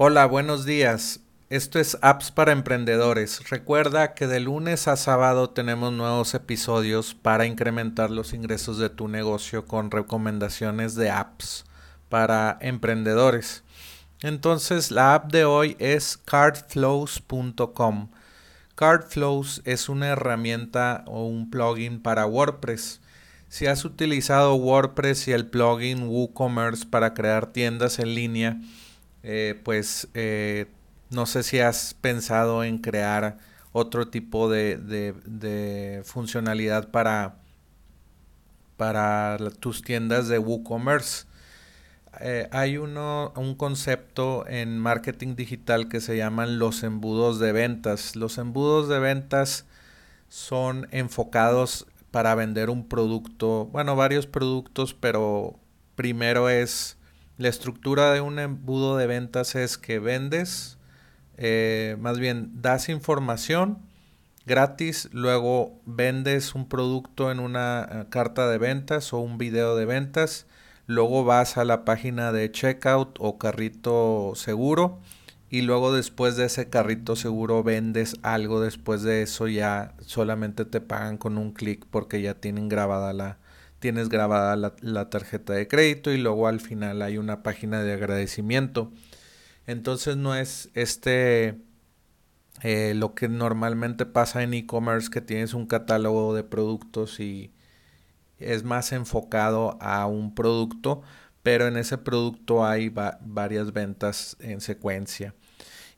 [0.00, 1.18] Hola, buenos días.
[1.50, 3.50] Esto es Apps para Emprendedores.
[3.50, 9.08] Recuerda que de lunes a sábado tenemos nuevos episodios para incrementar los ingresos de tu
[9.08, 11.64] negocio con recomendaciones de apps
[12.08, 13.64] para emprendedores.
[14.20, 18.10] Entonces, la app de hoy es cardflows.com.
[18.76, 23.00] Cardflows es una herramienta o un plugin para WordPress.
[23.48, 28.60] Si has utilizado WordPress y el plugin WooCommerce para crear tiendas en línea,
[29.22, 30.66] eh, pues eh,
[31.10, 33.38] no sé si has pensado en crear
[33.72, 37.36] otro tipo de, funcionalidad para,
[38.76, 41.26] para tus tiendas de WooCommerce.
[42.20, 48.16] Eh, hay uno, un concepto en marketing digital que se llaman los embudos de ventas.
[48.16, 49.66] Los embudos de ventas
[50.28, 55.58] son enfocados para vender un producto, bueno, varios productos, pero
[55.94, 56.96] primero es
[57.38, 60.76] la estructura de un embudo de ventas es que vendes,
[61.36, 63.78] eh, más bien das información
[64.44, 69.84] gratis, luego vendes un producto en una eh, carta de ventas o un video de
[69.84, 70.46] ventas,
[70.86, 74.98] luego vas a la página de checkout o carrito seguro
[75.48, 80.80] y luego después de ese carrito seguro vendes algo, después de eso ya solamente te
[80.80, 83.38] pagan con un clic porque ya tienen grabada la,
[83.78, 88.92] tienes grabada la, tarjeta de crédito y luego al final hay una página de agradecimiento.
[89.66, 91.58] Entonces no es este
[92.62, 97.52] eh, lo que normalmente pasa en e-commerce que tienes un catálogo de productos y
[98.38, 101.02] es más enfocado a un producto,
[101.42, 105.34] pero en ese producto hay varias ventas en secuencia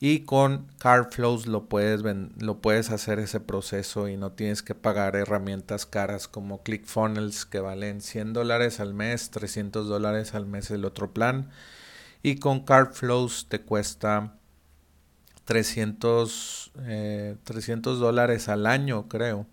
[0.00, 2.02] y con CardFlows lo puedes,
[2.40, 7.58] lo puedes hacer ese proceso y no tienes que pagar herramientas caras como ClickFunnels que
[7.58, 11.50] valen 100 dólares al mes, 300 dólares al mes el otro plan
[12.22, 14.34] y con CardFlows te cuesta
[15.46, 16.72] 300,
[17.42, 19.46] 300 eh, dólares al año creo.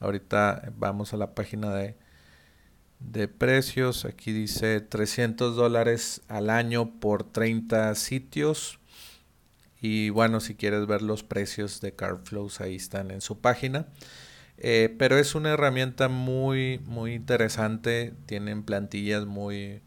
[0.00, 1.96] Ahorita vamos a la página de,
[2.98, 4.04] de precios.
[4.04, 8.80] Aquí dice 300 dólares al año por 30 sitios
[9.82, 13.88] y bueno, si quieres ver los precios de CardFlows, ahí están en su página.
[14.56, 18.14] Eh, pero es una herramienta muy, muy interesante.
[18.26, 19.82] Tienen plantillas muy,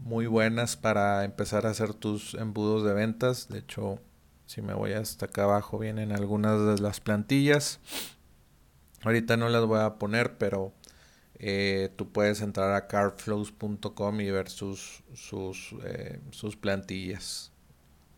[0.00, 3.48] muy buenas para empezar a hacer tus embudos de ventas.
[3.48, 3.98] De hecho,
[4.44, 7.80] si me voy hasta acá abajo, vienen algunas de las plantillas.
[9.04, 10.74] Ahorita no las voy a poner, pero
[11.36, 17.53] eh, tú puedes entrar a cardflows.com y ver sus, sus, eh, sus plantillas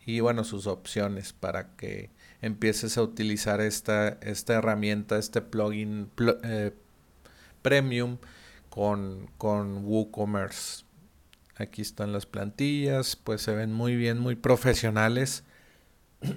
[0.07, 6.09] y bueno, sus opciones para que empieces a utilizar esta, esta herramienta, este plugin
[6.45, 6.73] eh,
[7.61, 8.19] premium
[8.71, 10.85] con, con WooCommerce.
[11.57, 15.45] Aquí están las plantillas, pues se ven muy bien, muy profesionales.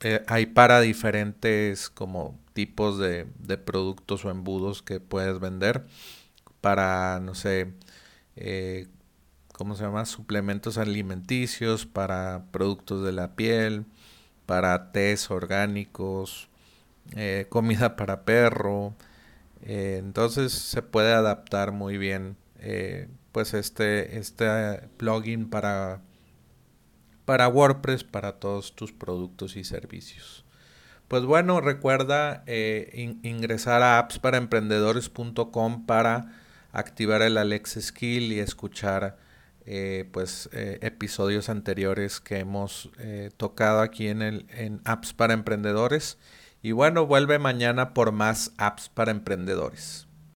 [0.00, 5.86] Eh, hay para diferentes como tipos de, de, productos o embudos que puedes vender.
[6.60, 7.72] Para, no sé,
[8.36, 8.86] eh,
[9.58, 10.06] ¿cómo se llama?
[10.06, 13.86] Suplementos alimenticios para productos de la piel,
[14.46, 16.48] para tés orgánicos,
[17.16, 18.94] eh, comida para perro.
[19.62, 24.46] Eh, entonces se puede adaptar muy bien eh, pues este, este
[24.96, 26.02] plugin para,
[27.24, 30.44] para WordPress para todos tus productos y servicios.
[31.08, 36.38] Pues bueno, recuerda ingresar a appsparaemprendedores.com para
[36.70, 39.16] activar el Alex Skill y escuchar
[39.70, 45.34] eh, pues eh, episodios anteriores que hemos eh, tocado aquí en el en apps para
[45.34, 46.16] emprendedores.
[46.62, 50.07] Y bueno vuelve mañana por más apps para emprendedores